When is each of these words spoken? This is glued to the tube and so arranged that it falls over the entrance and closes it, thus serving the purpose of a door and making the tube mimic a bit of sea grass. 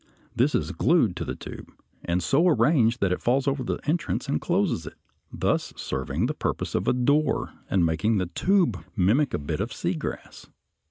This 0.35 0.55
is 0.55 0.71
glued 0.71 1.15
to 1.17 1.25
the 1.25 1.35
tube 1.35 1.71
and 2.03 2.23
so 2.23 2.47
arranged 2.47 3.01
that 3.01 3.11
it 3.11 3.21
falls 3.21 3.47
over 3.47 3.61
the 3.61 3.77
entrance 3.83 4.27
and 4.27 4.41
closes 4.41 4.87
it, 4.87 4.95
thus 5.31 5.73
serving 5.77 6.25
the 6.25 6.33
purpose 6.33 6.73
of 6.73 6.87
a 6.87 6.93
door 6.93 7.53
and 7.69 7.85
making 7.85 8.17
the 8.17 8.25
tube 8.25 8.83
mimic 8.95 9.31
a 9.35 9.37
bit 9.37 9.59
of 9.61 9.71
sea 9.71 9.93
grass. 9.93 10.47